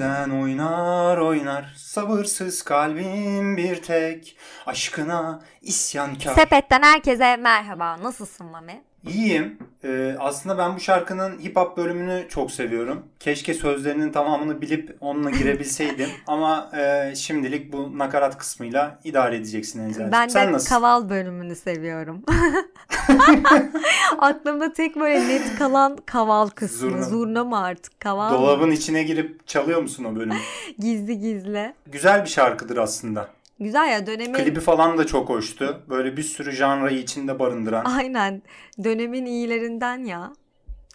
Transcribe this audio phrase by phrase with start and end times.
[0.00, 8.02] Yerinden oynar oynar Sabırsız kalbim bir tek Aşkına isyankar Sepet'ten herkese merhaba.
[8.02, 8.82] Nasılsın Mami?
[9.08, 9.58] İyiyim.
[9.84, 13.02] Ee, aslında ben bu şarkının hip hop bölümünü çok seviyorum.
[13.20, 16.08] Keşke sözlerinin tamamını bilip onunla girebilseydim.
[16.26, 20.12] Ama e, şimdilik bu nakarat kısmıyla idare edeceksin Enzel'cim.
[20.12, 20.74] Ben Sen de nasılsın?
[20.74, 22.22] kaval bölümünü seviyorum.
[24.18, 26.78] Aklımda tek böyle net kalan kaval kısmı.
[26.78, 27.02] Zurna.
[27.02, 28.00] Zurna, mı artık?
[28.00, 28.38] Kaval mı?
[28.38, 30.34] Dolabın içine girip çalıyor musun o bölümü?
[30.78, 31.74] Gizli gizli.
[31.86, 33.28] Güzel bir şarkıdır aslında.
[33.60, 34.34] Güzel ya dönemin...
[34.34, 35.82] Klibi falan da çok hoştu.
[35.88, 37.84] Böyle bir sürü janrayı içinde barındıran.
[37.84, 38.42] Aynen.
[38.84, 40.32] Dönemin iyilerinden ya.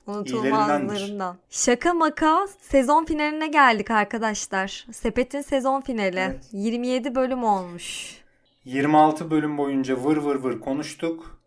[0.07, 1.37] Unutulmazlarından.
[1.49, 4.87] Şaka maka sezon finaline geldik arkadaşlar.
[4.91, 6.19] Sepet'in sezon finali.
[6.19, 6.49] Evet.
[6.51, 8.17] 27 bölüm olmuş.
[8.65, 11.39] 26 bölüm boyunca vır vır vır konuştuk.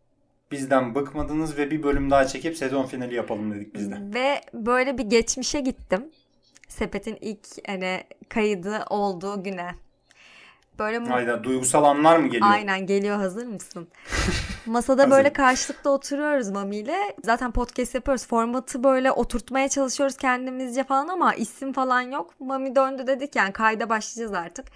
[0.51, 3.97] Bizden bıkmadınız ve bir bölüm daha çekip sezon finali yapalım dedik biz de.
[4.15, 6.05] Ve böyle bir geçmişe gittim.
[6.69, 9.71] Sepet'in ilk hani kaydı olduğu güne.
[10.79, 12.51] Böyle mu- Hayda duygusal anlar mı geliyor?
[12.51, 13.89] Aynen geliyor hazır mısın?
[14.67, 16.97] Masada böyle karşılıklı oturuyoruz Mami ile.
[17.25, 18.27] Zaten podcast yapıyoruz.
[18.27, 22.41] Formatı böyle oturtmaya çalışıyoruz kendimizce falan ama isim falan yok.
[22.41, 24.67] Mami döndü dedik yani kayda başlayacağız artık.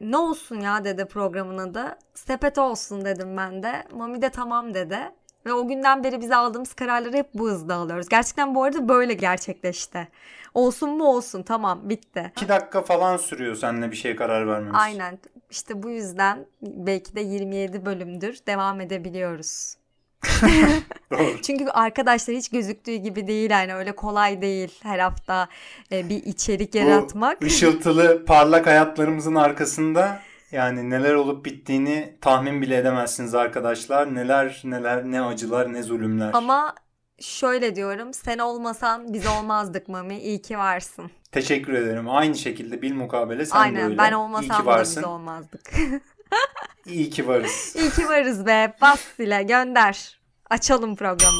[0.00, 1.98] Ne olsun ya dedi programın adı.
[2.14, 3.84] Sepet olsun dedim ben de.
[3.92, 4.98] Mami de tamam dedi.
[5.46, 8.08] Ve o günden beri bize aldığımız kararları hep bu hızda alıyoruz.
[8.08, 10.08] Gerçekten bu arada böyle gerçekleşti.
[10.54, 12.32] Olsun mu olsun tamam bitti.
[12.36, 14.80] 2 dakika falan sürüyor seninle bir şeye karar vermemiz.
[14.80, 15.18] Aynen.
[15.52, 19.74] İşte bu yüzden belki de 27 bölümdür devam edebiliyoruz.
[21.42, 25.48] Çünkü arkadaşlar hiç gözüktüğü gibi değil yani öyle kolay değil her hafta
[25.92, 27.42] e, bir içerik yaratmak.
[27.42, 30.20] Bu ışıltılı parlak hayatlarımızın arkasında
[30.52, 34.14] yani neler olup bittiğini tahmin bile edemezsiniz arkadaşlar.
[34.14, 36.30] Neler neler ne acılar ne zulümler.
[36.32, 36.74] Ama
[37.20, 41.10] şöyle diyorum sen olmasan biz olmazdık Mami iyi ki varsın.
[41.32, 42.10] Teşekkür ederim.
[42.10, 43.98] Aynı şekilde bil mukabele sen de Aynen öyle.
[43.98, 45.70] ben olmasam da biz olmazdık.
[46.86, 47.76] İyi ki varız.
[47.80, 50.20] iyi ki varız be bas ile gönder.
[50.50, 51.38] Açalım programı.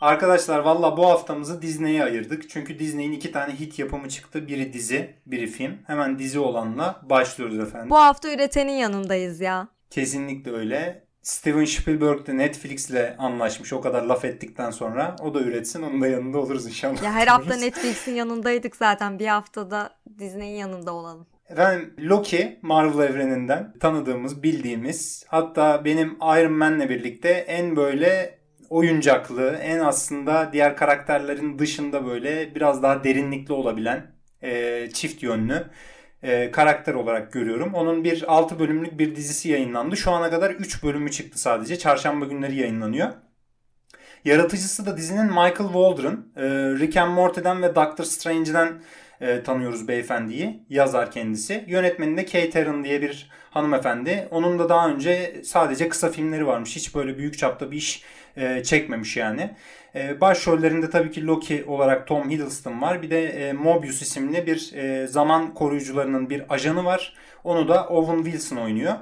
[0.00, 2.50] Arkadaşlar valla bu haftamızı Disney'e ayırdık.
[2.50, 4.48] Çünkü Disney'in iki tane hit yapımı çıktı.
[4.48, 5.78] Biri dizi, biri film.
[5.86, 7.90] Hemen dizi olanla başlıyoruz efendim.
[7.90, 9.68] Bu hafta üretenin yanındayız ya.
[9.90, 11.03] Kesinlikle öyle.
[11.24, 15.16] Steven Spielberg de Netflix'le anlaşmış o kadar laf ettikten sonra.
[15.22, 17.02] O da üretsin onun da yanında oluruz inşallah.
[17.02, 17.56] Ya her hafta.
[17.56, 19.18] Netflix'in yanındaydık zaten.
[19.18, 21.26] Bir haftada Disney'in yanında olalım.
[21.48, 28.38] Efendim Loki Marvel evreninden tanıdığımız, bildiğimiz hatta benim Iron Man'le birlikte en böyle
[28.70, 34.06] oyuncaklı, en aslında diğer karakterlerin dışında böyle biraz daha derinlikli olabilen
[34.42, 35.66] e, çift yönlü
[36.24, 37.74] e, karakter olarak görüyorum.
[37.74, 39.96] Onun bir 6 bölümlük bir dizisi yayınlandı.
[39.96, 41.78] Şu ana kadar 3 bölümü çıktı sadece.
[41.78, 43.08] Çarşamba günleri yayınlanıyor.
[44.24, 46.26] Yaratıcısı da dizinin Michael Waldron.
[46.36, 46.42] E,
[46.78, 48.82] Rick and Morty'den ve Doctor Strange'den
[49.20, 50.62] e, tanıyoruz beyefendiyi.
[50.68, 51.64] Yazar kendisi.
[51.68, 54.28] Yönetmeni de Kate Herron diye bir hanımefendi.
[54.30, 56.76] Onun da daha önce sadece kısa filmleri varmış.
[56.76, 58.02] Hiç böyle büyük çapta bir iş
[58.36, 59.50] e, çekmemiş yani.
[59.94, 63.02] E, başrollerinde tabii ki Loki olarak Tom Hiddleston var.
[63.02, 67.14] Bir de e, Mobius isimli bir e, zaman koruyucularının bir ajanı var.
[67.44, 68.94] Onu da Owen Wilson oynuyor.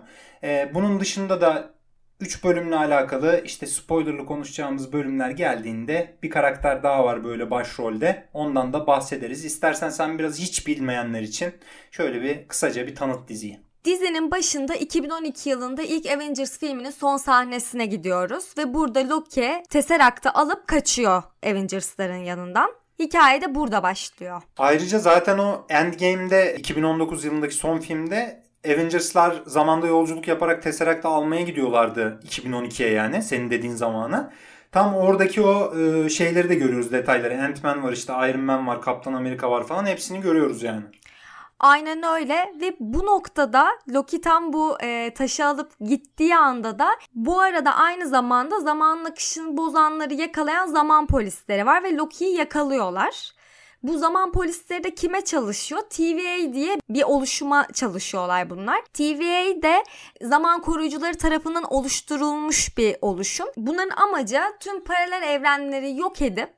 [0.43, 1.75] E, bunun dışında da
[2.21, 8.29] 3 bölümle alakalı işte spoilerlı konuşacağımız bölümler geldiğinde bir karakter daha var böyle başrolde.
[8.33, 9.45] Ondan da bahsederiz.
[9.45, 11.55] İstersen sen biraz hiç bilmeyenler için
[11.91, 13.72] şöyle bir kısaca bir tanıt diziyi.
[13.85, 20.69] Dizinin başında 2012 yılında ilk Avengers filminin son sahnesine gidiyoruz ve burada Loki Tesseract'ı alıp
[20.69, 22.71] kaçıyor Avengers'ların yanından.
[22.99, 24.43] Hikaye de burada başlıyor.
[24.59, 32.21] Ayrıca zaten o Endgame'de 2019 yılındaki son filmde Avengers'lar zamanda yolculuk yaparak Tesseract'ı almaya gidiyorlardı
[32.29, 34.33] 2012'ye yani senin dediğin zamana.
[34.73, 37.43] Tam oradaki o e, şeyleri de görüyoruz detayları.
[37.43, 40.83] Ant-Man var işte Iron Man var, Kaptan Amerika var falan hepsini görüyoruz yani.
[41.63, 47.41] Aynen öyle ve bu noktada Loki tam bu e, taşı alıp gittiği anda da bu
[47.41, 53.33] arada aynı zamanda zamanın akışını bozanları yakalayan zaman polisleri var ve Loki'yi yakalıyorlar.
[53.83, 55.81] Bu zaman polisleri de kime çalışıyor?
[55.91, 58.83] TVA diye bir oluşuma çalışıyorlar bunlar.
[58.93, 59.85] TVA de
[60.23, 63.47] zaman koruyucuları tarafından oluşturulmuş bir oluşum.
[63.57, 66.55] Bunların amacı tüm paralel evrenleri yok edip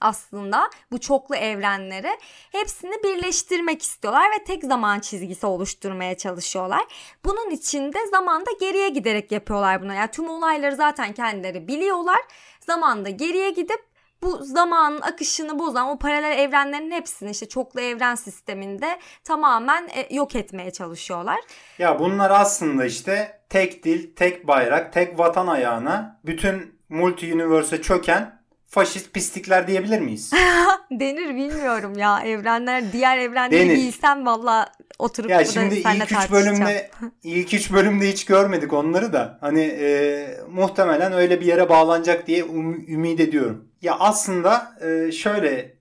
[0.00, 2.18] aslında bu çoklu evrenleri
[2.52, 6.84] hepsini birleştirmek istiyorlar ve tek zaman çizgisi oluşturmaya çalışıyorlar.
[7.24, 9.94] Bunun için de zamanda geriye giderek yapıyorlar bunu.
[9.94, 12.20] Yani tüm olayları zaten kendileri biliyorlar.
[12.60, 13.88] Zamanda geriye gidip
[14.22, 20.34] bu zamanın akışını bozan o paralel evrenlerin hepsini işte çoklu evren sisteminde tamamen e, yok
[20.34, 21.40] etmeye çalışıyorlar.
[21.78, 28.37] Ya bunlar aslında işte tek dil, tek bayrak, tek vatan ayağına bütün multi çöken
[28.68, 30.32] faşist pislikler diyebilir miyiz?
[30.90, 36.90] Denir bilmiyorum ya evrenler diğer evrenleri bilsem valla oturup ya şimdi ilk üç bölümde
[37.22, 42.44] ilk üç bölümde hiç görmedik onları da hani e, muhtemelen öyle bir yere bağlanacak diye
[42.44, 43.68] um, ümit ediyorum.
[43.82, 45.78] Ya aslında e, şöyle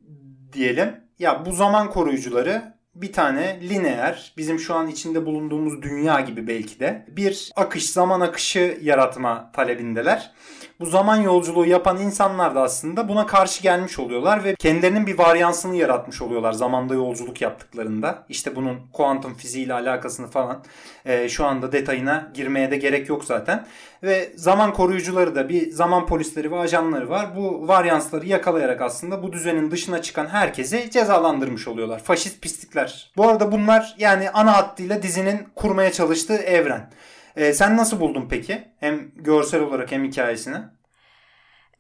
[0.54, 6.48] diyelim ya bu zaman koruyucuları bir tane lineer, bizim şu an içinde bulunduğumuz dünya gibi
[6.48, 10.32] belki de bir akış, zaman akışı yaratma talebindeler.
[10.80, 15.76] Bu zaman yolculuğu yapan insanlar da aslında buna karşı gelmiş oluyorlar ve kendilerinin bir varyansını
[15.76, 18.24] yaratmış oluyorlar zamanda yolculuk yaptıklarında.
[18.30, 20.64] İşte bunun kuantum fiziğiyle alakasını falan
[21.06, 23.66] e, şu anda detayına girmeye de gerek yok zaten.
[24.04, 27.36] Ve zaman koruyucuları da bir zaman polisleri ve ajanları var.
[27.36, 32.00] Bu varyansları yakalayarak aslında bu düzenin dışına çıkan herkesi cezalandırmış oluyorlar.
[32.04, 33.12] Faşist pislikler.
[33.18, 36.90] Bu arada bunlar yani ana hattıyla dizinin kurmaya çalıştığı evren.
[37.38, 38.68] Ee, sen nasıl buldun peki?
[38.80, 40.58] Hem görsel olarak hem hikayesini.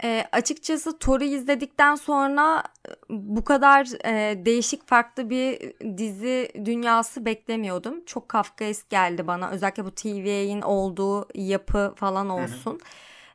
[0.04, 8.06] E, açıkçası Thor'u izledikten sonra e, bu kadar e, değişik farklı bir dizi dünyası beklemiyordum.
[8.06, 9.50] Çok Kafkaesk geldi bana.
[9.50, 12.72] Özellikle bu TVA'in olduğu yapı falan olsun.
[12.72, 12.80] Hı hı.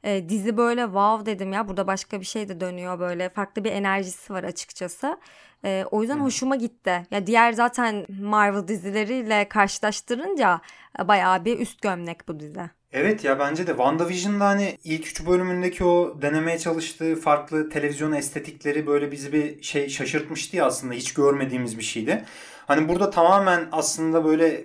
[0.05, 3.73] E, dizi böyle wow dedim ya burada başka bir şey de dönüyor böyle farklı bir
[3.73, 5.19] enerjisi var açıkçası.
[5.65, 6.21] E, o yüzden Hı.
[6.21, 7.07] hoşuma gitti.
[7.11, 10.61] Ya diğer zaten Marvel dizileriyle karşılaştırınca
[11.01, 12.71] e, bayağı bir üst gömlek bu dizi.
[12.93, 18.87] Evet ya bence de WandaVision'da hani ilk üç bölümündeki o denemeye çalıştığı farklı televizyon estetikleri
[18.87, 22.25] böyle bizi bir şey şaşırtmıştı ya aslında hiç görmediğimiz bir şeydi.
[22.67, 24.65] Hani burada tamamen aslında böyle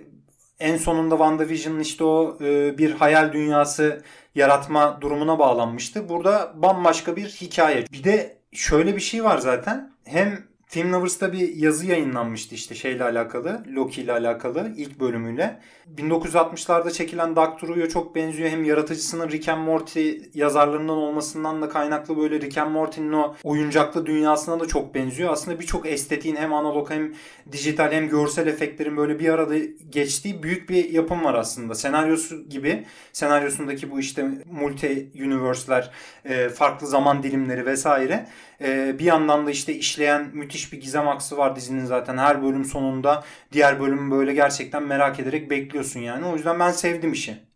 [0.60, 4.02] en sonunda WandaVision'ın işte o e, bir hayal dünyası
[4.34, 6.08] yaratma durumuna bağlanmıştı.
[6.08, 7.84] Burada bambaşka bir hikaye.
[7.92, 9.92] Bir de şöyle bir şey var zaten.
[10.04, 15.60] Hem Film Lovers'ta bir yazı yayınlanmıştı işte şeyle alakalı, Loki ile alakalı ilk bölümüyle.
[15.96, 18.50] 1960'larda çekilen Doctor Who'ya çok benziyor.
[18.50, 24.06] Hem yaratıcısının Rick and Morty yazarlarından olmasından da kaynaklı böyle Rick and Morty'nin o oyuncaklı
[24.06, 25.32] dünyasına da çok benziyor.
[25.32, 27.14] Aslında birçok estetiğin hem analog hem
[27.52, 29.54] dijital hem görsel efektlerin böyle bir arada
[29.90, 31.74] geçtiği büyük bir yapım var aslında.
[31.74, 35.90] Senaryosu gibi, senaryosundaki bu işte multi universe'ler,
[36.24, 38.26] e, farklı zaman dilimleri vesaire
[38.60, 42.18] e, bir yandan da işte işleyen müthiş bir gizem aksı var dizinin zaten.
[42.18, 46.26] Her bölüm sonunda diğer bölümü böyle gerçekten merak ederek bekliyorsun yani.
[46.26, 47.48] O yüzden ben sevdim işi.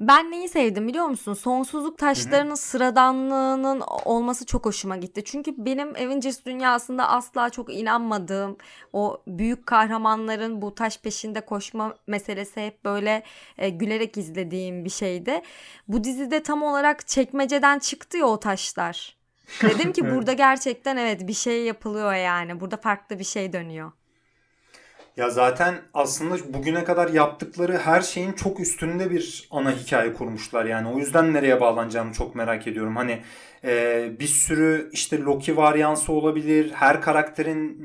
[0.00, 1.34] Ben neyi sevdim biliyor musun?
[1.34, 2.56] Sonsuzluk taşlarının Hı-hı.
[2.56, 5.24] sıradanlığının olması çok hoşuma gitti.
[5.24, 8.56] Çünkü benim Avengers dünyasında asla çok inanmadığım
[8.92, 13.22] o büyük kahramanların bu taş peşinde koşma meselesi hep böyle
[13.58, 15.42] e, gülerek izlediğim bir şeydi.
[15.88, 19.19] Bu dizide tam olarak çekmeceden çıktı ya o taşlar.
[19.62, 22.60] Dedim ki burada gerçekten evet bir şey yapılıyor yani.
[22.60, 23.92] Burada farklı bir şey dönüyor.
[25.16, 30.88] Ya zaten aslında bugüne kadar yaptıkları her şeyin çok üstünde bir ana hikaye kurmuşlar yani.
[30.88, 32.96] O yüzden nereye bağlanacağını çok merak ediyorum.
[32.96, 33.22] Hani
[33.64, 36.72] e, bir sürü işte Loki varyansı olabilir.
[36.74, 37.80] Her karakterin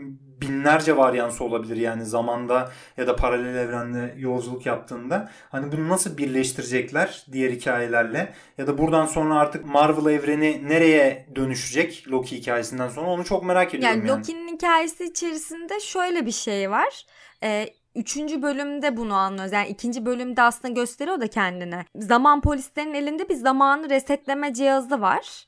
[0.47, 5.31] binlerce varyansı olabilir yani zamanda ya da paralel evrende yolculuk yaptığında.
[5.49, 12.05] Hani bunu nasıl birleştirecekler diğer hikayelerle ya da buradan sonra artık Marvel evreni nereye dönüşecek
[12.07, 14.09] Loki hikayesinden sonra onu çok merak ediyorum yani.
[14.09, 17.05] Yani Loki'nin hikayesi içerisinde şöyle bir şey var.
[17.43, 19.53] Ee, Üçüncü bölümde bunu anlıyoruz.
[19.53, 21.85] Yani ikinci bölümde aslında gösteriyor da kendine.
[21.95, 25.47] Zaman polislerin elinde bir zamanı resetleme cihazı var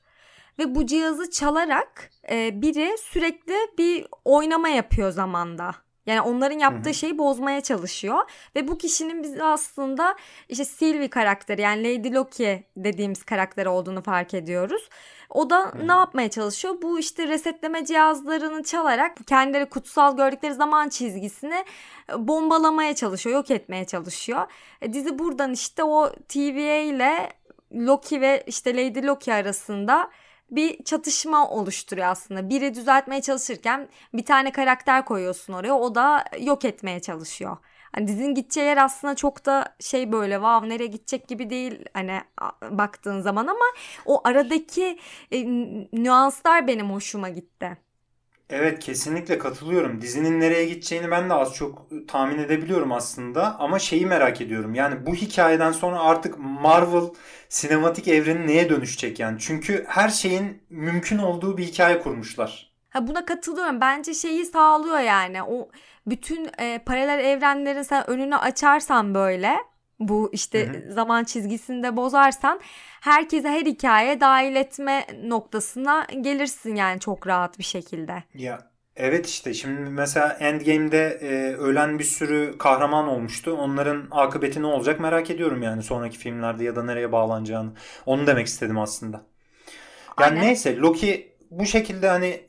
[0.60, 5.76] ve bu cihazı çalarak e, biri sürekli bir oynama yapıyor zamanda.
[6.08, 8.32] Yani onların yaptığı şeyi bozmaya çalışıyor.
[8.56, 10.16] Ve bu kişinin biz aslında
[10.50, 14.90] işte Sylvie karakteri yani Lady Loki dediğimiz karakter olduğunu fark ediyoruz.
[15.30, 16.82] O da ne yapmaya çalışıyor?
[16.82, 21.66] Bu işte resetleme cihazlarını çalarak kendileri kutsal gördükleri zaman çizgisini
[22.14, 24.48] e, bombalamaya çalışıyor, yok etmeye çalışıyor.
[24.82, 27.30] E, dizi buradan işte o TVA ile
[27.74, 30.10] Loki ve işte Lady Loki arasında
[30.52, 32.50] bir çatışma oluşturuyor aslında.
[32.50, 37.58] Biri düzeltmeye çalışırken bir tane karakter koyuyorsun oraya o da yok etmeye çalışıyor.
[37.92, 42.22] Hani dizinin gideceği yer aslında çok da şey böyle wow nereye gidecek gibi değil hani
[42.72, 43.66] baktığın zaman ama
[44.06, 45.00] o aradaki
[45.32, 45.46] e,
[45.94, 47.78] nüanslar benim hoşuma gitti.
[48.50, 50.02] Evet kesinlikle katılıyorum.
[50.02, 53.60] Dizinin nereye gideceğini ben de az çok tahmin edebiliyorum aslında.
[53.60, 54.76] Ama şeyi merak ediyorum.
[54.76, 57.10] Yani bu hikayeden sonra artık Marvel
[57.50, 59.38] sinematik evreni neye dönüşecek yani?
[59.40, 62.72] Çünkü her şeyin mümkün olduğu bir hikaye kurmuşlar.
[62.90, 63.82] Ha buna katılıyorum.
[63.82, 65.44] Bence şeyi sağlıyor yani.
[65.44, 65.70] O
[66.08, 69.58] bütün e, paralel evrenlerin sen önünü açarsan böyle
[70.00, 70.94] bu işte hı hı.
[70.94, 72.60] zaman çizgisinde bozarsan
[73.02, 78.24] herkese her hikaye dahil etme noktasına gelirsin yani çok rahat bir şekilde.
[78.34, 83.54] Ya evet işte şimdi mesela Endgame'de e, ölen bir sürü kahraman olmuştu.
[83.54, 87.72] Onların akıbeti ne olacak merak ediyorum yani sonraki filmlerde ya da nereye bağlanacağını.
[88.06, 89.26] Onu demek istedim aslında.
[90.20, 90.42] Yani Aynen.
[90.42, 92.47] neyse Loki bu şekilde hani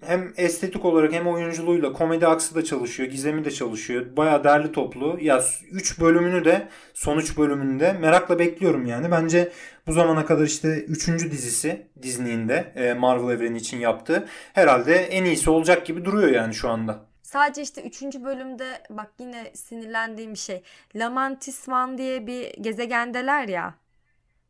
[0.00, 3.08] hem estetik olarak hem oyunculuğuyla komedi aksı da çalışıyor.
[3.08, 4.16] Gizemi de çalışıyor.
[4.16, 5.18] Baya derli toplu.
[5.20, 9.10] Ya 3 bölümünü de son 3 bölümünü de merakla bekliyorum yani.
[9.10, 9.52] Bence
[9.86, 11.08] bu zamana kadar işte 3.
[11.08, 16.54] dizisi Disney'in de e, Marvel evreni için yaptığı herhalde en iyisi olacak gibi duruyor yani
[16.54, 17.06] şu anda.
[17.22, 18.02] Sadece işte 3.
[18.02, 20.62] bölümde bak yine sinirlendiğim şey.
[20.94, 23.74] Lamantis Van diye bir gezegendeler ya.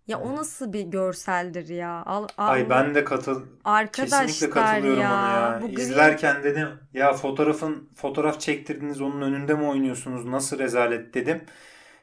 [0.07, 2.03] Ya o nasıl bir görseldir ya?
[2.07, 5.61] Al, al, Ay ben de katıl Arkadaşlar kesinlikle katılıyorum ya, ona ya.
[5.63, 10.25] Bu İzlerken dedim ya fotoğrafın fotoğraf çektirdiniz onun önünde mi oynuyorsunuz?
[10.25, 11.45] Nasıl rezalet dedim.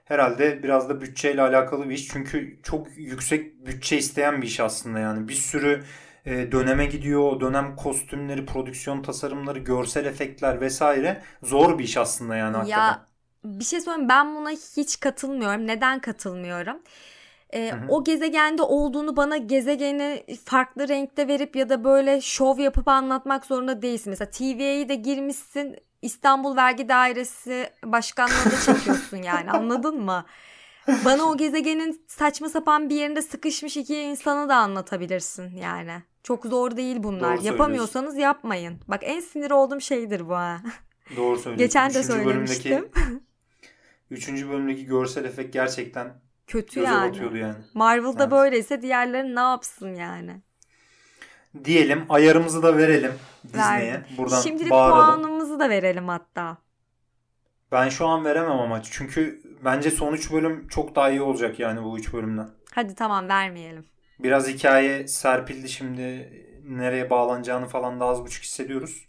[0.05, 2.07] Herhalde biraz da bütçeyle alakalı bir iş.
[2.07, 5.27] Çünkü çok yüksek bütçe isteyen bir iş aslında yani.
[5.27, 5.83] Bir sürü
[6.25, 7.21] e, döneme gidiyor.
[7.21, 12.81] O dönem kostümleri, prodüksiyon tasarımları, görsel efektler vesaire zor bir iş aslında yani hakikaten.
[12.81, 13.07] Ya
[13.45, 15.67] bir şey söyleyeyim ben buna hiç katılmıyorum.
[15.67, 16.77] Neden katılmıyorum?
[17.53, 23.45] E, o gezegende olduğunu bana gezegeni farklı renkte verip ya da böyle şov yapıp anlatmak
[23.45, 24.09] zorunda değilsin.
[24.09, 30.25] Mesela TV'ye de girmişsin İstanbul Vergi Dairesi başkanlığında çekiyorsun yani anladın mı?
[31.05, 36.03] Bana o gezegenin saçma sapan bir yerinde sıkışmış iki insanı da anlatabilirsin yani.
[36.23, 37.37] Çok zor değil bunlar.
[37.37, 38.79] Doğru Yapamıyorsanız yapmayın.
[38.87, 40.61] Bak en sinir olduğum şeydir bu ha.
[41.15, 41.57] Doğru söylüyorsun.
[41.57, 42.71] Geçen de üçüncü söylemiştim.
[42.71, 43.23] Bölümdeki,
[44.11, 46.13] üçüncü bölümdeki görsel efekt gerçekten
[46.47, 47.39] Kötü Göze yani.
[47.39, 47.55] yani.
[47.73, 48.31] Marvel'da evet.
[48.31, 50.41] böyleyse diğerleri ne yapsın yani?
[51.65, 54.05] Diyelim ayarımızı da verelim Disney'e.
[54.17, 55.21] Buradan Şimdilik bağıralım.
[55.21, 56.57] puanımızı da verelim hatta.
[57.71, 61.83] Ben şu an veremem ama çünkü bence son 3 bölüm çok daha iyi olacak yani
[61.83, 62.49] bu 3 bölümden.
[62.71, 63.85] Hadi tamam vermeyelim.
[64.19, 66.29] Biraz hikaye serpildi şimdi
[66.67, 69.07] nereye bağlanacağını falan da az buçuk hissediyoruz.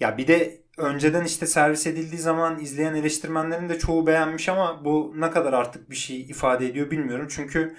[0.00, 5.14] Ya bir de önceden işte servis edildiği zaman izleyen eleştirmenlerin de çoğu beğenmiş ama bu
[5.16, 7.26] ne kadar artık bir şey ifade ediyor bilmiyorum.
[7.30, 7.76] Çünkü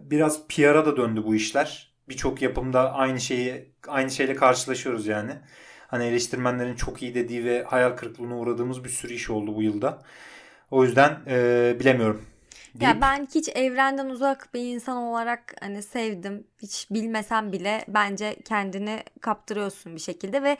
[0.00, 1.92] biraz PR'a da döndü bu işler.
[2.08, 5.32] Birçok yapımda aynı şeyi aynı şeyle karşılaşıyoruz yani.
[5.86, 10.02] Hani eleştirmenlerin çok iyi dediği ve hayal kırıklığına uğradığımız bir sürü iş oldu bu yılda.
[10.70, 12.22] O yüzden ee, bilemiyorum.
[12.74, 12.94] Deyip...
[12.94, 16.46] Ya ben hiç evrenden uzak bir insan olarak hani sevdim.
[16.62, 20.56] Hiç bilmesem bile bence kendini kaptırıyorsun bir şekilde ve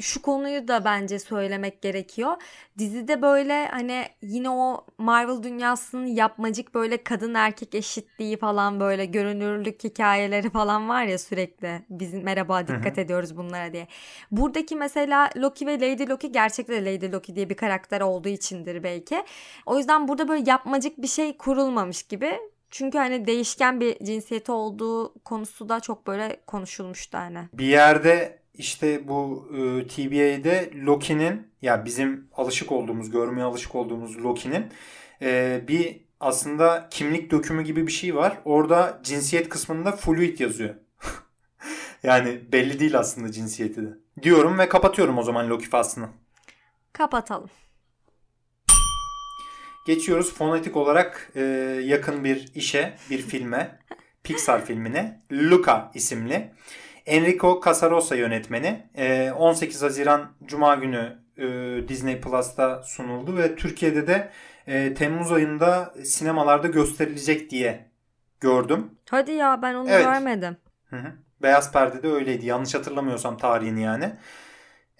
[0.00, 2.36] şu konuyu da bence söylemek gerekiyor.
[2.78, 9.84] Dizide böyle hani yine o Marvel dünyasının yapmacık böyle kadın erkek eşitliği falan böyle görünürlük
[9.84, 11.82] hikayeleri falan var ya sürekli.
[11.90, 13.00] Biz merhaba dikkat Hı-hı.
[13.00, 13.88] ediyoruz bunlara diye.
[14.30, 19.24] Buradaki mesela Loki ve Lady Loki gerçekten Lady Loki diye bir karakter olduğu içindir belki.
[19.66, 22.38] O yüzden burada böyle yapmacık bir şey kurulmamış gibi.
[22.70, 27.38] Çünkü hani değişken bir cinsiyeti olduğu konusu da çok böyle konuşulmuştu hani.
[27.52, 34.66] Bir yerde işte bu e, TBA'de Loki'nin ya bizim alışık olduğumuz, görmeye alışık olduğumuz Loki'nin
[35.22, 38.38] e, bir aslında kimlik dökümü gibi bir şey var.
[38.44, 40.74] Orada cinsiyet kısmında fluid yazıyor.
[42.02, 43.88] yani belli değil aslında cinsiyeti de.
[44.22, 46.08] Diyorum ve kapatıyorum o zaman Loki faslını.
[46.92, 47.50] Kapatalım.
[49.88, 51.42] Geçiyoruz fonetik olarak e,
[51.84, 53.78] yakın bir işe, bir filme.
[54.22, 55.20] Pixar filmine.
[55.32, 56.50] Luca isimli.
[57.06, 58.90] Enrico Casarosa yönetmeni.
[58.94, 61.44] E, 18 Haziran Cuma günü e,
[61.88, 64.30] Disney Plus'ta sunuldu ve Türkiye'de de
[64.66, 67.90] e, Temmuz ayında sinemalarda gösterilecek diye
[68.40, 68.90] gördüm.
[69.10, 70.04] Hadi ya ben onu evet.
[70.04, 70.56] görmedim.
[70.90, 71.12] Hı hı.
[71.42, 72.46] Beyaz Perde'de öyleydi.
[72.46, 74.12] Yanlış hatırlamıyorsam tarihini yani.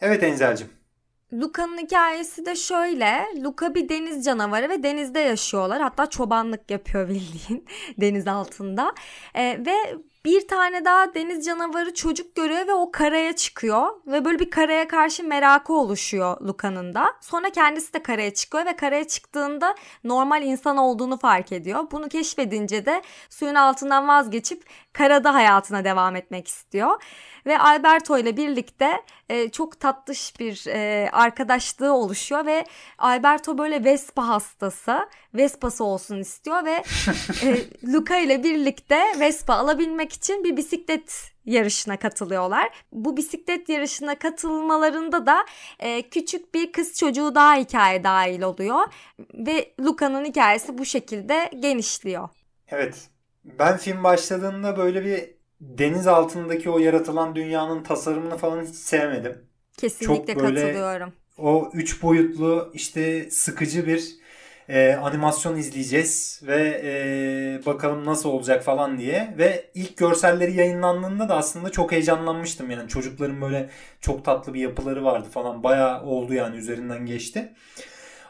[0.00, 0.77] Evet Enzel'cim.
[1.32, 3.26] Luca'nın hikayesi de şöyle.
[3.36, 5.82] Luca bir deniz canavarı ve denizde yaşıyorlar.
[5.82, 7.66] Hatta çobanlık yapıyor bildiğin
[8.00, 8.94] deniz altında.
[9.34, 13.86] Ee, ve bir tane daha deniz canavarı çocuk görüyor ve o karaya çıkıyor.
[14.06, 17.06] Ve böyle bir karaya karşı merakı oluşuyor Luca'nın da.
[17.20, 21.84] Sonra kendisi de karaya çıkıyor ve karaya çıktığında normal insan olduğunu fark ediyor.
[21.90, 27.02] Bunu keşfedince de suyun altından vazgeçip karada hayatına devam etmek istiyor.
[27.46, 32.64] Ve Alberto ile birlikte e, çok tatlış bir e, arkadaşlığı oluşuyor ve
[32.98, 35.08] Alberto böyle Vespa hastası.
[35.34, 36.82] Vespa'sı olsun istiyor ve
[37.42, 42.70] e, Luca ile birlikte Vespa alabilmek için bir bisiklet yarışına katılıyorlar.
[42.92, 45.46] Bu bisiklet yarışına katılmalarında da
[45.78, 48.80] e, küçük bir kız çocuğu daha hikaye dahil oluyor
[49.34, 52.28] ve Luca'nın hikayesi bu şekilde genişliyor.
[52.68, 53.08] Evet.
[53.44, 59.44] Ben film başladığında böyle bir deniz altındaki o yaratılan dünyanın tasarımını falan hiç sevmedim.
[59.76, 61.12] Kesinlikle Çok böyle katılıyorum.
[61.38, 64.17] O üç boyutlu işte sıkıcı bir
[64.68, 71.36] e, animasyon izleyeceğiz ve e, bakalım nasıl olacak falan diye ve ilk görselleri yayınlandığında da
[71.36, 73.70] aslında çok heyecanlanmıştım yani çocukların böyle
[74.00, 77.52] çok tatlı bir yapıları vardı falan bayağı oldu yani üzerinden geçti.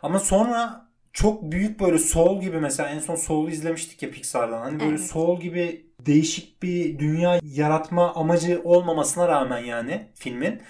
[0.03, 4.61] Ama sonra çok büyük böyle Soul gibi mesela en son Soul'u izlemiştik ya Pixar'dan.
[4.61, 5.01] Hani böyle evet.
[5.01, 10.61] Soul gibi değişik bir dünya yaratma amacı olmamasına rağmen yani filmin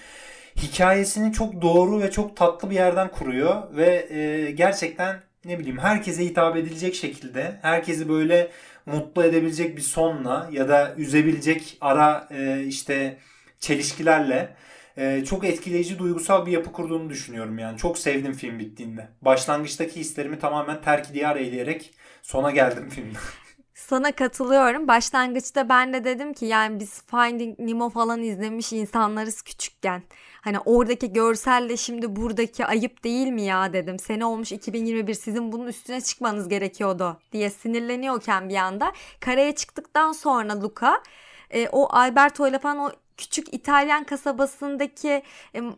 [0.55, 6.25] hikayesini çok doğru ve çok tatlı bir yerden kuruyor ve e, gerçekten ne bileyim herkese
[6.25, 8.51] hitap edilecek şekilde herkesi böyle
[8.85, 13.17] mutlu edebilecek bir sonla ya da üzebilecek ara e, işte
[13.59, 14.55] çelişkilerle
[14.97, 17.77] e, çok etkileyici duygusal bir yapı kurduğunu düşünüyorum yani.
[17.77, 19.07] Çok sevdim film bittiğinde.
[19.21, 23.17] Başlangıçtaki hislerimi tamamen terk diyar eyleyerek sona geldim filmde.
[23.73, 24.87] Sana katılıyorum.
[24.87, 30.03] Başlangıçta ben de dedim ki yani biz Finding Nemo falan izlemiş insanlarız küçükken.
[30.49, 33.99] Hani oradaki görselle şimdi buradaki ayıp değil mi ya dedim.
[33.99, 38.93] Sene olmuş 2021 sizin bunun üstüne çıkmanız gerekiyordu diye sinirleniyorken bir anda.
[39.19, 41.01] Karaya çıktıktan sonra Luca
[41.49, 45.23] e, o Alberto ile falan o küçük İtalyan kasabasındaki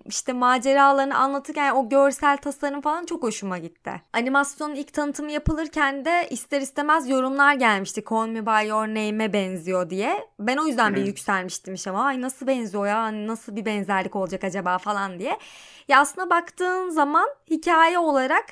[0.05, 4.01] işte maceralarını anlatırken o görsel tasarım falan çok hoşuma gitti.
[4.13, 8.03] Animasyonun ilk tanıtımı yapılırken de ister istemez yorumlar gelmişti.
[8.09, 10.27] Call Me By Your Name'e benziyor diye.
[10.39, 14.15] Ben o yüzden bir yükselmiştim işte ama ay nasıl benziyor ya hani nasıl bir benzerlik
[14.15, 15.37] olacak acaba falan diye.
[15.87, 18.45] Ya aslında baktığın zaman hikaye olarak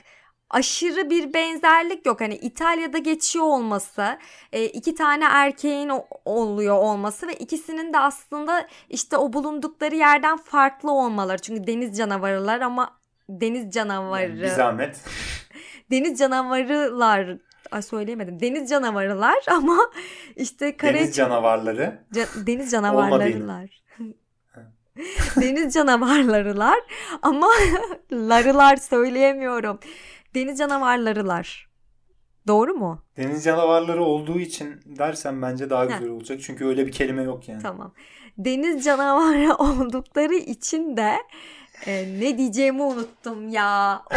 [0.50, 2.22] aşırı bir benzerlik yok.
[2.22, 4.18] Hani İtalya'da geçiyor olması,
[4.54, 5.92] e, iki tane erkeğin
[6.26, 11.38] oluyor olması ve ikisinin de aslında işte o bulundukları yerden farklı olmaları.
[11.38, 14.22] Çünkü deniz canavarılar ama deniz canavarı.
[14.22, 15.02] Yani bir zahmet.
[15.92, 17.38] deniz canavarılar
[17.72, 18.40] Ay söyleyemedim.
[18.40, 19.78] Deniz canavarılar ama
[20.36, 22.00] işte kare deniz canavarları.
[22.14, 23.82] Ca- deniz canavarlarılar.
[25.42, 26.80] deniz canavarlarılar
[27.22, 27.48] ama
[28.12, 29.80] larılar söyleyemiyorum.
[30.36, 31.70] Deniz canavarlarılar.
[32.48, 33.04] Doğru mu?
[33.18, 36.40] Deniz canavarları olduğu için dersen bence daha güzel olacak.
[36.44, 37.62] Çünkü öyle bir kelime yok yani.
[37.62, 37.94] Tamam.
[38.38, 41.16] Deniz canavarı oldukları için de
[41.86, 44.02] e, ne diyeceğimi unuttum ya.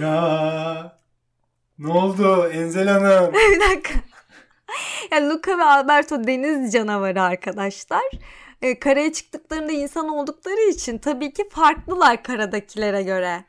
[0.00, 0.98] ya
[1.78, 3.32] ne oldu Enzel Hanım?
[3.52, 4.07] bir dakika.
[5.12, 8.02] yani Luca ve Alberto deniz canavarı arkadaşlar.
[8.62, 13.44] E, karaya çıktıklarında insan oldukları için tabii ki farklılar karadakilere göre.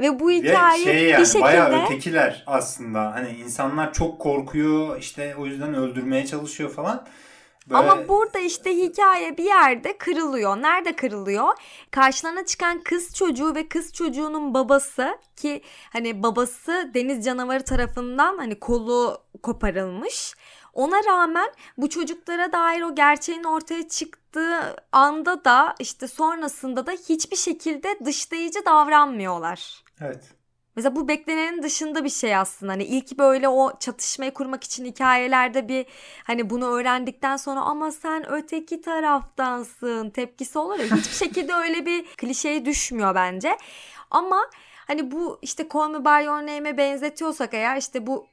[0.00, 1.42] Ve bu hikaye şey yani, bir şekilde...
[1.42, 3.14] Bayağı ötekiler aslında.
[3.14, 7.06] Hani insanlar çok korkuyor işte o yüzden öldürmeye çalışıyor falan.
[7.66, 7.78] Böyle...
[7.78, 10.56] Ama burada işte hikaye bir yerde kırılıyor.
[10.56, 11.48] Nerede kırılıyor?
[11.90, 18.60] Karşılarına çıkan kız çocuğu ve kız çocuğunun babası ki hani babası deniz canavarı tarafından hani
[18.60, 20.34] kolu koparılmış.
[20.72, 27.36] Ona rağmen bu çocuklara dair o gerçeğin ortaya çıktığı anda da işte sonrasında da hiçbir
[27.36, 29.84] şekilde dışlayıcı davranmıyorlar.
[30.00, 30.34] Evet.
[30.76, 32.72] Mesela bu beklenenin dışında bir şey aslında.
[32.72, 35.86] Hani ilk böyle o çatışmayı kurmak için hikayelerde bir
[36.24, 40.84] hani bunu öğrendikten sonra ama sen öteki taraftansın tepkisi olur ya.
[40.84, 43.58] Hiçbir şekilde öyle bir klişeye düşmüyor bence.
[44.10, 44.50] Ama
[44.86, 48.31] hani bu işte Call Me By Your Name'e benzetiyorsak eğer işte bu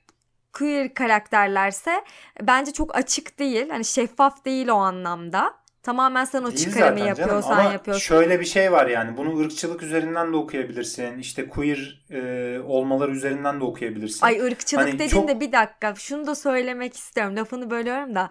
[0.53, 2.03] queer karakterlerse
[2.41, 3.69] bence çok açık değil.
[3.69, 5.59] Hani şeffaf değil o anlamda.
[5.83, 8.03] Tamamen sen o değil çıkarımı yapıyorsan Ama yapıyorsun.
[8.03, 11.19] Şöyle bir şey var yani bunu ırkçılık üzerinden de okuyabilirsin.
[11.19, 14.25] İşte queer e, olmalar üzerinden de okuyabilirsin.
[14.25, 15.41] Ay ırkçılık hani dediğinde çok...
[15.41, 17.35] bir dakika şunu da söylemek istiyorum.
[17.35, 18.29] Lafını bölüyorum da.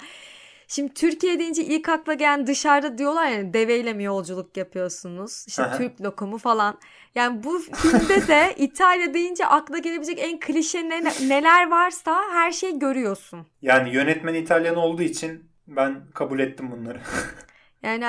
[0.70, 5.44] Şimdi Türkiye deyince ilk akla gelen dışarıda diyorlar ya deveyle mi yolculuk yapıyorsunuz?
[5.48, 6.78] İşte Türk lokumu falan.
[7.14, 12.78] Yani bu filmde de İtalya deyince akla gelebilecek en klişe ne, neler varsa her şeyi
[12.78, 13.46] görüyorsun.
[13.62, 17.00] Yani yönetmen İtalyan olduğu için ben kabul ettim bunları.
[17.82, 18.06] yani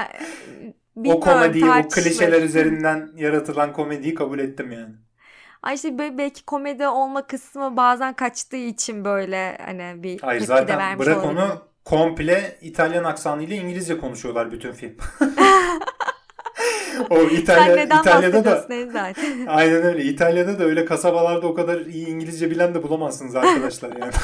[1.06, 4.96] o komediyi, o klişeler üzerinden yaratılan komediyi kabul ettim yani.
[5.64, 11.06] Ay işte belki komedi olma kısmı bazen kaçtığı için böyle hani bir Hayır, zaten vermiş
[11.06, 11.42] bırak olabilir.
[11.42, 14.96] onu komple İtalyan aksanıyla İngilizce konuşuyorlar bütün film.
[17.10, 19.46] o İtalya, İtalya'da da zaten.
[19.48, 20.04] aynen öyle.
[20.04, 24.12] İtalya'da da öyle kasabalarda o kadar iyi İngilizce bilen de bulamazsınız arkadaşlar yani.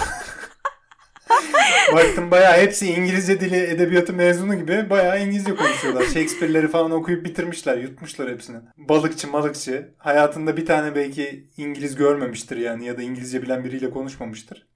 [1.93, 6.03] Baktım bayağı hepsi İngilizce dili edebiyatı mezunu gibi bayağı İngilizce konuşuyorlar.
[6.03, 8.57] Shakespeare'leri falan okuyup bitirmişler, yutmuşlar hepsini.
[8.77, 9.93] Balıkçı, malıkçı.
[9.97, 14.74] Hayatında bir tane belki İngiliz görmemiştir yani ya da İngilizce bilen biriyle konuşmamıştır.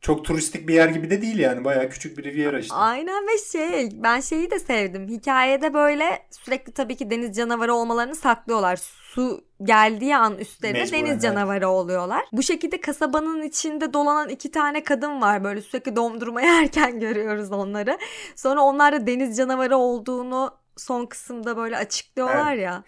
[0.00, 1.64] Çok turistik bir yer gibi de değil yani.
[1.64, 2.74] Bayağı küçük bir Riviera işte.
[2.74, 5.08] Aynen ve şey ben şeyi de sevdim.
[5.08, 8.76] Hikayede böyle sürekli tabii ki deniz canavarı olmalarını saklıyorlar.
[8.82, 11.66] Su geldiği an üstlerine Mecburen, deniz canavarı evet.
[11.66, 12.24] oluyorlar.
[12.32, 15.44] Bu şekilde kasabanın içinde dolanan iki tane kadın var.
[15.44, 17.98] Böyle sürekli dondurma yerken görüyoruz onları.
[18.36, 22.64] Sonra onlar da deniz canavarı olduğunu son kısımda böyle açıklıyorlar evet.
[22.64, 22.84] ya.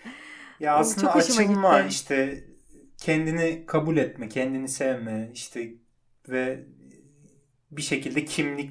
[0.61, 1.88] Ya aslında Çok açılma gitti.
[1.90, 2.44] işte
[2.99, 5.68] kendini kabul etme, kendini sevme işte
[6.29, 6.64] ve
[7.70, 8.70] bir şekilde kimlik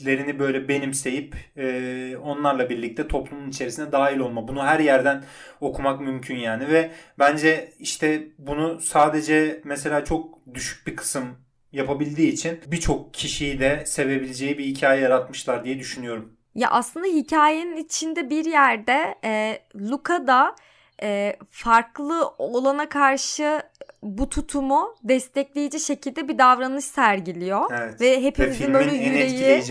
[0.00, 4.48] özelliklerini böyle benimseyip e, onlarla birlikte toplumun içerisine dahil olma.
[4.48, 5.24] Bunu her yerden
[5.60, 11.24] okumak mümkün yani ve bence işte bunu sadece mesela çok düşük bir kısım
[11.72, 16.36] yapabildiği için birçok kişiyi de sevebileceği bir hikaye yaratmışlar diye düşünüyorum.
[16.54, 20.56] Ya aslında hikayenin içinde bir yerde e, Luca da
[21.02, 23.62] e, farklı olana karşı
[24.02, 27.70] bu tutumu destekleyici şekilde bir davranış sergiliyor.
[27.72, 28.00] Evet.
[28.00, 29.62] Ve hepimizin Ve böyle yüreği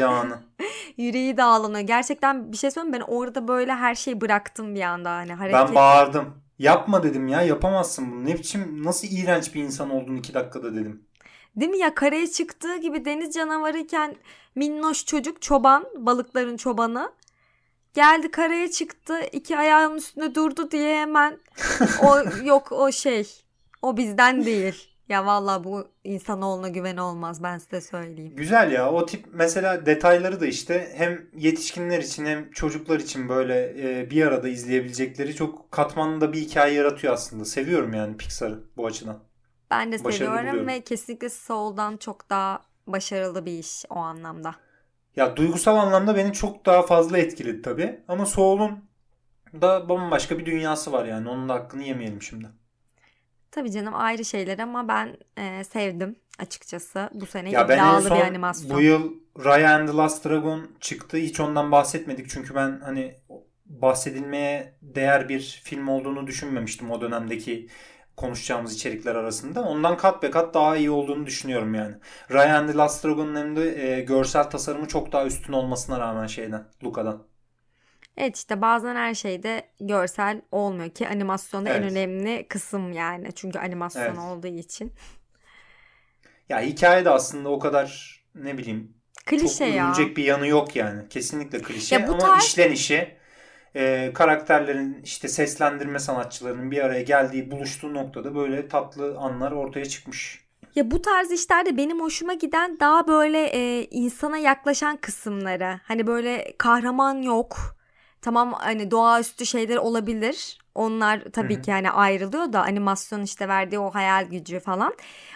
[0.97, 1.87] yüreği dağlanıyor.
[1.87, 5.67] Gerçekten bir şey söyleyeyim ben orada böyle her şeyi bıraktım bir anda hani hareket.
[5.67, 6.33] Ben bağırdım.
[6.59, 8.25] Yapma dedim ya yapamazsın bunu.
[8.25, 11.03] Ne biçim nasıl iğrenç bir insan oldun iki dakikada dedim.
[11.55, 14.15] Değil mi ya karaya çıktığı gibi deniz canavarıyken
[14.55, 17.11] minnoş çocuk çoban balıkların çobanı
[17.93, 21.39] geldi karaya çıktı iki ayağının üstünde durdu diye hemen
[22.03, 23.27] o yok o şey
[23.81, 24.85] o bizden değil.
[25.09, 28.33] Ya vallahi bu insanoğluna güven olmaz ben size söyleyeyim.
[28.35, 33.73] Güzel ya o tip mesela detayları da işte hem yetişkinler için hem çocuklar için böyle
[34.01, 37.45] e, bir arada izleyebilecekleri çok katmanlı bir hikaye yaratıyor aslında.
[37.45, 39.19] Seviyorum yani Pixar'ı bu açıdan.
[39.71, 40.67] Ben de Başarılı seviyorum buluyorum.
[40.67, 44.55] ve kesinlikle Soul'dan çok daha başarılı bir iş o anlamda.
[45.15, 47.99] Ya duygusal anlamda beni çok daha fazla etkiledi tabii.
[48.07, 48.89] Ama Soul'un
[49.61, 51.29] da bambaşka bir dünyası var yani.
[51.29, 52.47] Onun da hakkını yemeyelim şimdi.
[53.51, 57.09] Tabii canım ayrı şeyler ama ben e, sevdim açıkçası.
[57.13, 58.77] Bu sene Ya iddialı bir animasyon.
[58.77, 59.13] bu yıl
[59.45, 61.17] Raya and the Last Dragon çıktı.
[61.17, 62.29] Hiç ondan bahsetmedik.
[62.29, 63.15] Çünkü ben hani
[63.65, 67.67] bahsedilmeye değer bir film olduğunu düşünmemiştim o dönemdeki
[68.17, 69.61] konuşacağımız içerikler arasında.
[69.61, 71.95] Ondan kat be kat daha iyi olduğunu düşünüyorum yani.
[72.31, 76.27] Raya and the Last Dragon'un hem de e, görsel tasarımı çok daha üstün olmasına rağmen
[76.27, 77.23] şeyden, Luca'dan.
[78.19, 81.91] Evet işte bazen her şeyde görsel olmuyor ki animasyonda en Evet.
[81.91, 83.29] önemli kısım yani.
[83.35, 84.17] Çünkü animasyon Evet.
[84.17, 84.91] olduğu için.
[86.49, 88.93] Ya hikaye de aslında o kadar ne bileyim
[89.25, 89.93] Klişe çok ya.
[90.17, 91.09] bir yanı yok yani.
[91.09, 93.17] Kesinlikle klişe Ya bu ama tarz- işlenişi
[93.75, 100.45] e, karakterlerin işte seslendirme sanatçılarının bir araya geldiği buluştuğu noktada böyle tatlı anlar ortaya çıkmış.
[100.75, 105.79] Ya bu tarz işlerde benim hoşuma giden daha böyle e, insana yaklaşan kısımları.
[105.83, 107.78] Hani böyle kahraman yok.
[108.21, 110.59] Tamam hani doğaüstü şeyler olabilir.
[110.75, 111.61] Onlar tabii Hı hı.
[111.61, 114.93] ki hani ayrılıyor da animasyon işte verdiği o hayal gücü falan.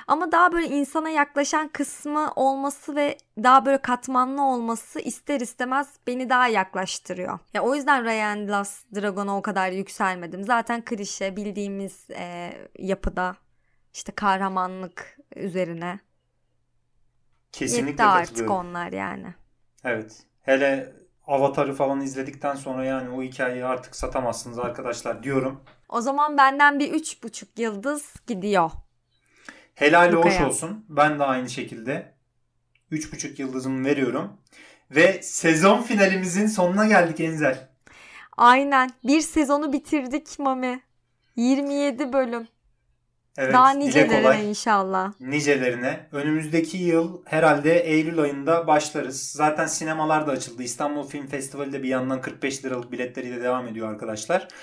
[0.08, 6.30] Ama daha böyle insana yaklaşan kısmı olması ve daha böyle katmanlı olması ister istemez beni
[6.30, 7.40] daha yaklaştırıyor.
[7.54, 10.44] Ya o yüzden Ryan Last Dragon'a o kadar yükselmedim.
[10.44, 13.36] Zaten klişe bildiğimiz e, yapıda
[13.94, 16.00] işte kahramanlık üzerine.
[17.52, 19.34] Kesinlikle Yetti artık onlar yani.
[19.84, 20.24] Evet.
[20.42, 20.94] Hele
[21.28, 25.62] Avatar'ı falan izledikten sonra yani o hikayeyi artık satamazsınız arkadaşlar diyorum.
[25.90, 28.72] O zaman benden bir üç buçuk yıldız gidiyor.
[29.76, 30.86] Helali hoş olsun.
[30.90, 32.14] Ben de aynı şekilde
[32.92, 34.38] 3,5 yıldızımı veriyorum.
[34.92, 37.70] Ve sezon finalimizin sonuna geldik Enzel.
[38.38, 38.90] Aynen.
[39.04, 40.82] Bir sezonu bitirdik Mami.
[41.36, 42.48] 27 bölüm.
[43.38, 45.14] Evet, Daha nicelerine inşallah.
[45.20, 46.08] nicelerine.
[46.12, 49.32] Önümüzdeki yıl herhalde Eylül ayında başlarız.
[49.32, 50.64] Zaten sinemalar da açıldı.
[50.64, 54.48] İstanbul Film Festivali de bir yandan 45 liralık biletleriyle devam ediyor arkadaşlar.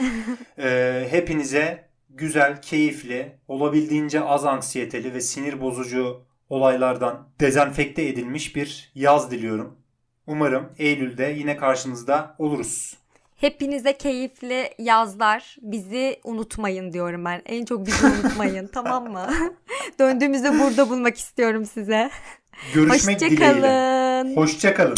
[0.59, 9.31] Ee, hepinize güzel, keyifli, olabildiğince az anksiyeteli ve sinir bozucu olaylardan dezenfekte edilmiş bir yaz
[9.31, 9.77] diliyorum.
[10.27, 12.97] Umarım Eylül'de yine karşınızda oluruz.
[13.41, 15.57] Hepinize keyifli yazlar.
[15.63, 17.43] Bizi unutmayın diyorum ben.
[17.47, 19.31] En çok bizi unutmayın tamam mı?
[19.99, 22.11] Döndüğümüzde burada bulmak istiyorum size.
[22.75, 23.47] Görüşmek dileğiyle.
[23.47, 24.37] Hoşçakalın.
[24.37, 24.97] Hoşçakalın.